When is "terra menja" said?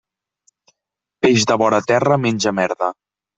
1.93-2.55